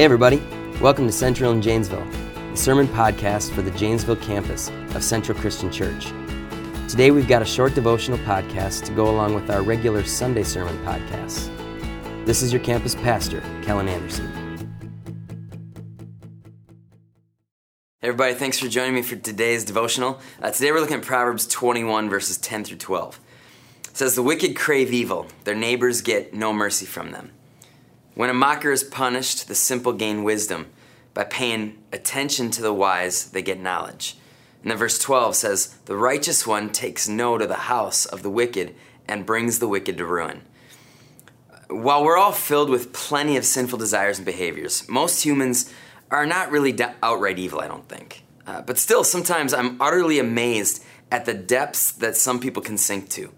[0.00, 0.42] Hey, everybody.
[0.80, 2.06] Welcome to Central in Janesville,
[2.52, 6.06] the sermon podcast for the Janesville campus of Central Christian Church.
[6.88, 10.74] Today, we've got a short devotional podcast to go along with our regular Sunday sermon
[10.86, 11.54] podcasts.
[12.24, 14.26] This is your campus pastor, Kellen Anderson.
[18.00, 18.32] Everybody.
[18.32, 20.18] Thanks for joining me for today's devotional.
[20.40, 23.20] Uh, today, we're looking at Proverbs 21, verses 10 through 12.
[23.90, 27.32] It says, The wicked crave evil, their neighbors get no mercy from them.
[28.14, 30.66] When a mocker is punished, the simple gain wisdom.
[31.14, 34.16] By paying attention to the wise, they get knowledge.
[34.62, 38.30] And then verse 12 says, The righteous one takes note of the house of the
[38.30, 38.74] wicked
[39.08, 40.42] and brings the wicked to ruin.
[41.68, 45.72] While we're all filled with plenty of sinful desires and behaviors, most humans
[46.10, 48.24] are not really outright evil, I don't think.
[48.46, 53.08] Uh, but still, sometimes I'm utterly amazed at the depths that some people can sink
[53.10, 53.32] to.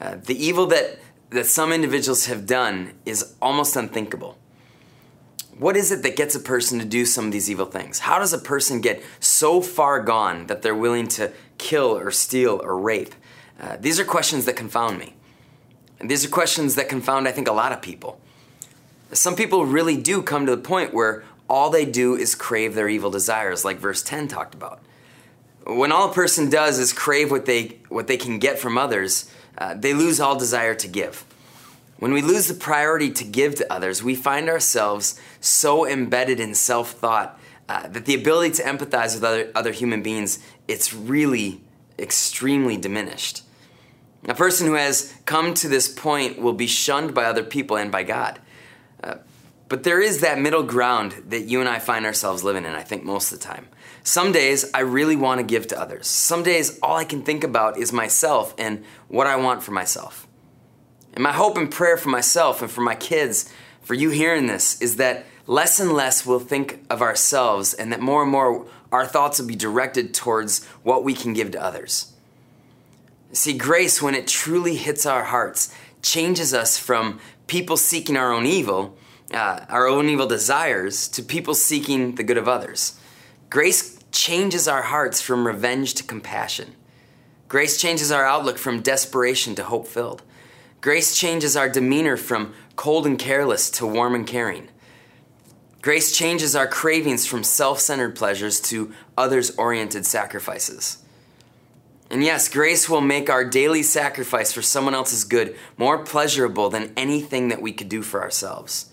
[0.00, 0.98] Uh, the evil that
[1.30, 4.38] that some individuals have done is almost unthinkable.
[5.58, 7.98] What is it that gets a person to do some of these evil things?
[8.00, 12.60] How does a person get so far gone that they're willing to kill or steal
[12.62, 13.14] or rape?
[13.60, 15.14] Uh, these are questions that confound me.
[15.98, 18.20] And these are questions that confound, I think, a lot of people.
[19.12, 22.88] Some people really do come to the point where all they do is crave their
[22.88, 24.80] evil desires, like verse 10 talked about.
[25.68, 29.30] When all a person does is crave what they, what they can get from others,
[29.58, 31.26] uh, they lose all desire to give.
[31.98, 36.54] When we lose the priority to give to others, we find ourselves so embedded in
[36.54, 41.60] self thought uh, that the ability to empathize with other, other human beings, it's really
[41.98, 43.42] extremely diminished.
[44.26, 47.92] A person who has come to this point will be shunned by other people and
[47.92, 48.40] by God.
[49.02, 49.16] Uh,
[49.68, 52.82] but there is that middle ground that you and I find ourselves living in, I
[52.82, 53.68] think, most of the time.
[54.02, 56.06] Some days I really want to give to others.
[56.06, 60.26] Some days all I can think about is myself and what I want for myself.
[61.12, 63.52] And my hope and prayer for myself and for my kids,
[63.82, 68.00] for you hearing this, is that less and less we'll think of ourselves and that
[68.00, 72.12] more and more our thoughts will be directed towards what we can give to others.
[73.32, 78.46] See, grace, when it truly hits our hearts, changes us from people seeking our own
[78.46, 78.96] evil,
[79.32, 82.98] uh, our own evil desires, to people seeking the good of others.
[83.50, 86.74] Grace changes our hearts from revenge to compassion.
[87.48, 90.22] Grace changes our outlook from desperation to hope filled.
[90.80, 94.68] Grace changes our demeanor from cold and careless to warm and caring.
[95.80, 100.98] Grace changes our cravings from self centered pleasures to others oriented sacrifices.
[102.10, 106.92] And yes, grace will make our daily sacrifice for someone else's good more pleasurable than
[106.96, 108.90] anything that we could do for ourselves.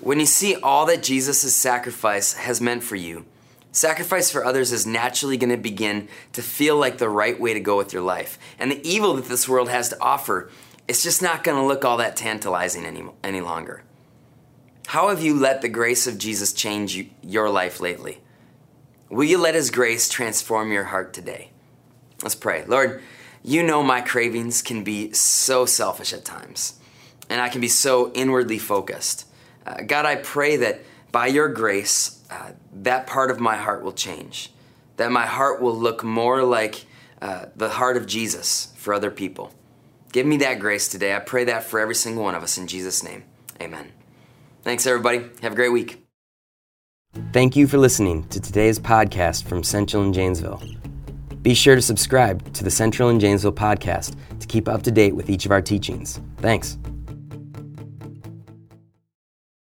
[0.00, 3.26] When you see all that Jesus' sacrifice has meant for you,
[3.72, 7.60] Sacrifice for others is naturally going to begin to feel like the right way to
[7.60, 8.38] go with your life.
[8.58, 10.50] And the evil that this world has to offer,
[10.88, 13.84] it's just not going to look all that tantalizing any, any longer.
[14.88, 18.18] How have you let the grace of Jesus change you, your life lately?
[19.08, 21.50] Will you let His grace transform your heart today?
[22.22, 22.64] Let's pray.
[22.64, 23.00] Lord,
[23.44, 26.74] you know my cravings can be so selfish at times,
[27.28, 29.26] and I can be so inwardly focused.
[29.66, 30.80] Uh, God, I pray that
[31.12, 34.52] by your grace, uh, that part of my heart will change.
[34.96, 36.86] That my heart will look more like
[37.20, 39.52] uh, the heart of Jesus for other people.
[40.12, 41.14] Give me that grace today.
[41.14, 43.24] I pray that for every single one of us in Jesus' name.
[43.60, 43.92] Amen.
[44.62, 45.24] Thanks, everybody.
[45.42, 46.04] Have a great week.
[47.32, 50.62] Thank you for listening to today's podcast from Central in Janesville.
[51.42, 55.14] Be sure to subscribe to the Central in Janesville podcast to keep up to date
[55.14, 56.20] with each of our teachings.
[56.38, 56.78] Thanks.